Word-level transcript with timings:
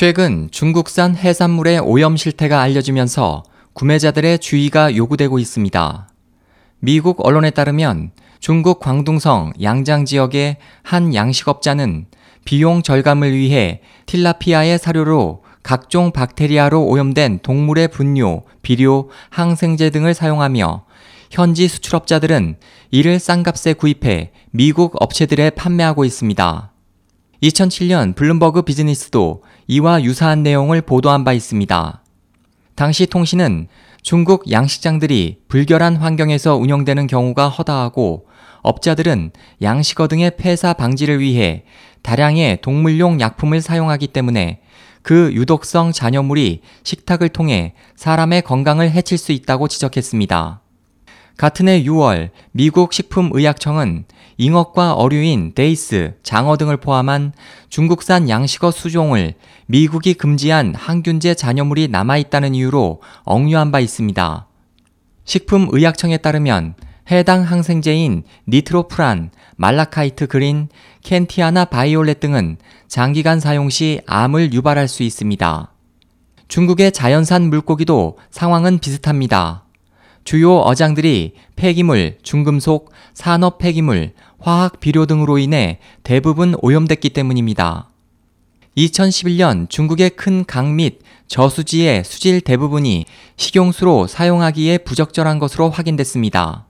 최근 0.00 0.48
중국산 0.52 1.16
해산물의 1.16 1.80
오염 1.80 2.16
실태가 2.16 2.60
알려지면서 2.60 3.42
구매자들의 3.72 4.38
주의가 4.38 4.94
요구되고 4.94 5.40
있습니다. 5.40 6.08
미국 6.78 7.26
언론에 7.26 7.50
따르면 7.50 8.12
중국 8.38 8.78
광둥성 8.78 9.54
양장 9.60 10.04
지역의 10.04 10.58
한 10.84 11.16
양식업자는 11.16 12.06
비용 12.44 12.84
절감을 12.84 13.36
위해 13.36 13.80
틸라피아의 14.06 14.78
사료로 14.78 15.42
각종 15.64 16.12
박테리아로 16.12 16.84
오염된 16.84 17.40
동물의 17.42 17.88
분뇨, 17.88 18.44
비료, 18.62 19.10
항생제 19.30 19.90
등을 19.90 20.14
사용하며 20.14 20.84
현지 21.32 21.66
수출업자들은 21.66 22.58
이를 22.92 23.18
싼 23.18 23.42
값에 23.42 23.72
구입해 23.72 24.30
미국 24.52 24.94
업체들에 25.02 25.50
판매하고 25.50 26.04
있습니다. 26.04 26.70
2007년 27.42 28.16
블룸버그 28.16 28.62
비즈니스도 28.62 29.42
이와 29.68 30.02
유사한 30.02 30.42
내용을 30.42 30.82
보도한 30.82 31.24
바 31.24 31.32
있습니다. 31.32 32.02
당시 32.74 33.06
통신은 33.06 33.68
중국 34.02 34.50
양식장들이 34.50 35.38
불결한 35.48 35.96
환경에서 35.96 36.56
운영되는 36.56 37.06
경우가 37.06 37.48
허다하고 37.48 38.26
업자들은 38.62 39.30
양식어 39.62 40.08
등의 40.08 40.32
폐사 40.36 40.72
방지를 40.72 41.20
위해 41.20 41.64
다량의 42.02 42.60
동물용 42.60 43.20
약품을 43.20 43.60
사용하기 43.60 44.08
때문에 44.08 44.60
그 45.02 45.32
유독성 45.32 45.92
잔여물이 45.92 46.62
식탁을 46.82 47.28
통해 47.28 47.74
사람의 47.96 48.42
건강을 48.42 48.90
해칠 48.90 49.16
수 49.16 49.32
있다고 49.32 49.68
지적했습니다. 49.68 50.60
같은 51.38 51.68
해 51.68 51.84
6월 51.84 52.30
미국 52.50 52.92
식품의약청은 52.92 54.06
잉어과 54.38 54.94
어류인 54.94 55.52
dace, 55.54 56.14
장어 56.24 56.56
등을 56.56 56.78
포함한 56.78 57.32
중국산 57.68 58.28
양식어 58.28 58.72
수종을 58.72 59.34
미국이 59.66 60.14
금지한 60.14 60.74
항균제 60.74 61.34
잔여물이 61.34 61.88
남아있다는 61.88 62.56
이유로 62.56 63.00
억류한 63.22 63.70
바 63.70 63.78
있습니다. 63.78 64.48
식품의약청에 65.24 66.16
따르면 66.16 66.74
해당 67.10 67.42
항생제인 67.42 68.24
nitrofuran, 68.48 69.30
malachite 69.56 70.26
green, 70.26 70.68
gentiana 71.04 71.66
violet 71.66 72.18
등은 72.18 72.58
장기간 72.88 73.38
사용 73.38 73.70
시 73.70 74.00
암을 74.06 74.52
유발할 74.52 74.88
수 74.88 75.04
있습니다. 75.04 75.72
중국의 76.48 76.90
자연산 76.90 77.42
물고기도 77.48 78.18
상황은 78.30 78.80
비슷합니다. 78.80 79.67
주요 80.24 80.58
어장들이 80.58 81.32
폐기물, 81.56 82.18
중금속, 82.22 82.92
산업 83.14 83.58
폐기물, 83.58 84.12
화학 84.38 84.78
비료 84.80 85.06
등으로 85.06 85.38
인해 85.38 85.78
대부분 86.02 86.54
오염됐기 86.60 87.10
때문입니다. 87.10 87.88
2011년 88.76 89.68
중국의 89.68 90.10
큰 90.10 90.44
강 90.46 90.76
및 90.76 91.00
저수지의 91.26 92.04
수질 92.04 92.40
대부분이 92.40 93.04
식용수로 93.36 94.06
사용하기에 94.06 94.78
부적절한 94.78 95.40
것으로 95.40 95.68
확인됐습니다. 95.70 96.67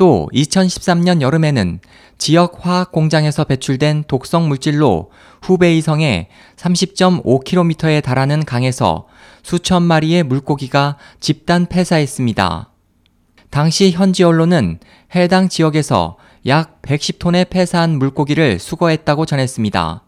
또 0.00 0.30
2013년 0.32 1.20
여름에는 1.20 1.78
지역 2.16 2.64
화학 2.64 2.90
공장에서 2.90 3.44
배출된 3.44 4.04
독성 4.08 4.48
물질로 4.48 5.10
후베이성의 5.42 6.28
30.5km에 6.56 8.02
달하는 8.02 8.42
강에서 8.46 9.08
수천 9.42 9.82
마리의 9.82 10.22
물고기가 10.22 10.96
집단 11.20 11.66
폐사했습니다. 11.66 12.70
당시 13.50 13.90
현지 13.90 14.24
언론은 14.24 14.78
해당 15.14 15.50
지역에서 15.50 16.16
약 16.46 16.80
110톤의 16.80 17.50
폐사한 17.50 17.98
물고기를 17.98 18.58
수거했다고 18.58 19.26
전했습니다. 19.26 20.02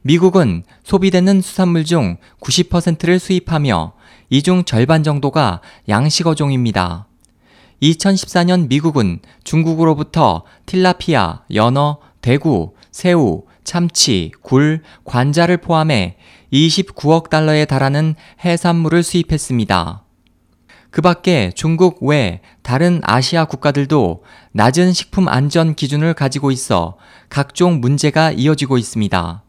미국은 0.00 0.62
소비되는 0.84 1.42
수산물 1.42 1.84
중 1.84 2.16
90%를 2.40 3.18
수입하며 3.18 3.92
이 4.30 4.40
중 4.40 4.64
절반 4.64 5.02
정도가 5.02 5.60
양식어종입니다. 5.90 7.08
2014년 7.82 8.68
미국은 8.68 9.18
중국으로부터 9.42 10.44
틸라피아, 10.66 11.42
연어, 11.52 11.98
대구, 12.20 12.74
새우, 12.92 13.42
참치, 13.64 14.30
굴, 14.40 14.82
관자를 15.04 15.56
포함해 15.56 16.16
29억 16.52 17.28
달러에 17.28 17.64
달하는 17.64 18.14
해산물을 18.44 19.02
수입했습니다. 19.02 20.04
그 20.90 21.00
밖에 21.00 21.50
중국 21.54 22.02
외 22.02 22.40
다른 22.62 23.00
아시아 23.02 23.46
국가들도 23.46 24.22
낮은 24.52 24.92
식품 24.92 25.26
안전 25.26 25.74
기준을 25.74 26.12
가지고 26.14 26.50
있어 26.50 26.98
각종 27.30 27.80
문제가 27.80 28.30
이어지고 28.30 28.76
있습니다. 28.76 29.42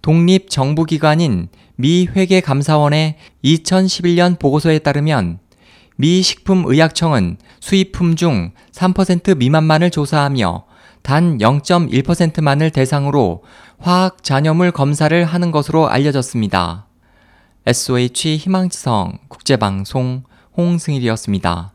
독립 0.00 0.48
정부기관인 0.48 1.48
미 1.74 2.06
회계감사원의 2.06 3.16
2011년 3.44 4.38
보고서에 4.38 4.78
따르면 4.78 5.40
미 6.00 6.22
식품의약청은 6.22 7.36
수입품 7.60 8.16
중 8.16 8.52
3% 8.72 9.36
미만만을 9.36 9.90
조사하며 9.90 10.64
단 11.02 11.36
0.1%만을 11.36 12.70
대상으로 12.70 13.44
화학 13.78 14.24
잔여물 14.24 14.72
검사를 14.72 15.22
하는 15.24 15.50
것으로 15.50 15.90
알려졌습니다. 15.90 16.86
SOH 17.66 18.38
희망지성 18.38 19.18
국제방송 19.28 20.22
홍승일이었습니다. 20.56 21.74